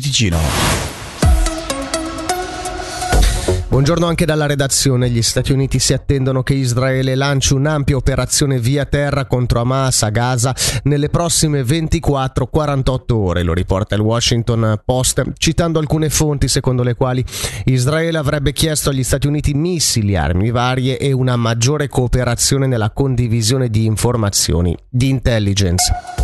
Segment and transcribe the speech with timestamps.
[0.00, 0.38] Ticino.
[3.68, 5.08] Buongiorno anche dalla redazione.
[5.08, 10.10] Gli Stati Uniti si attendono che Israele lanci un'ampia operazione via terra contro Hamas a
[10.10, 10.52] Gaza
[10.82, 17.24] nelle prossime 24-48 ore, lo riporta il Washington Post, citando alcune fonti secondo le quali
[17.66, 23.68] Israele avrebbe chiesto agli Stati Uniti missili, armi varie e una maggiore cooperazione nella condivisione
[23.68, 26.23] di informazioni di intelligence.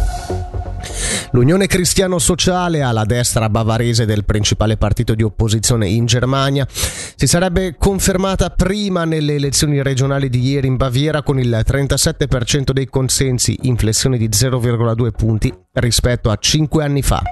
[1.33, 7.77] L'Unione Cristiano Sociale alla destra bavarese del principale partito di opposizione in Germania si sarebbe
[7.79, 13.77] confermata prima nelle elezioni regionali di ieri in Baviera con il 37% dei consensi, in
[13.77, 17.23] flessione di 0,2 punti rispetto a cinque anni fa.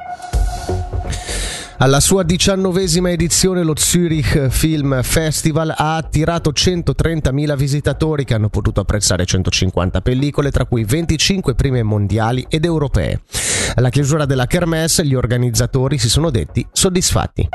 [1.80, 8.80] Alla sua diciannovesima edizione lo Zurich Film Festival ha attirato 130.000 visitatori che hanno potuto
[8.80, 13.20] apprezzare 150 pellicole, tra cui 25 prime mondiali ed europee.
[13.74, 17.48] Alla chiusura della Kermesse gli organizzatori si sono detti soddisfatti.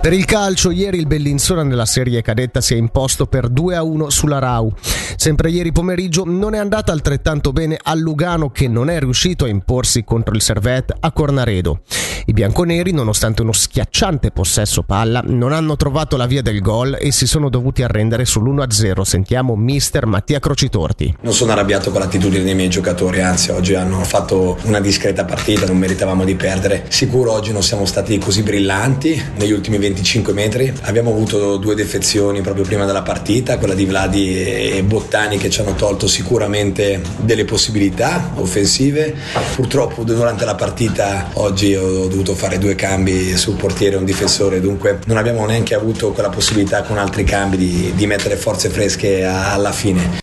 [0.00, 3.82] Per il calcio, ieri il Bellinzona nella serie cadetta si è imposto per 2 a
[3.82, 4.72] 1 sulla Rau.
[5.16, 9.48] Sempre ieri pomeriggio non è andata altrettanto bene a Lugano che non è riuscito a
[9.48, 11.80] imporsi contro il Servette a Cornaredo.
[12.28, 17.12] I bianconeri, nonostante uno schiacciante possesso palla, non hanno trovato la via del gol e
[17.12, 19.00] si sono dovuti arrendere sull'1-0.
[19.02, 21.16] Sentiamo mister Mattia Crocitorti.
[21.22, 25.66] Non sono arrabbiato con l'attitudine dei miei giocatori, anzi oggi hanno fatto una discreta partita,
[25.66, 26.86] non meritavamo di perdere.
[26.88, 30.72] Sicuro oggi non siamo stati così brillanti negli ultimi 20 25 metri.
[30.82, 35.60] Abbiamo avuto due defezioni proprio prima della partita, quella di Vladi e Bottani che ci
[35.60, 39.14] hanno tolto sicuramente delle possibilità offensive.
[39.54, 44.60] Purtroppo durante la partita oggi ho dovuto fare due cambi sul portiere e un difensore,
[44.60, 49.22] dunque non abbiamo neanche avuto quella possibilità con altri cambi di, di mettere forze fresche
[49.22, 50.20] alla fine.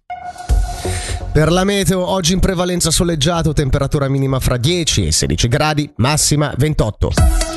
[1.32, 6.54] Per la meteo, oggi in prevalenza soleggiato, temperatura minima fra 10 e 16 gradi, massima
[6.58, 7.53] 28.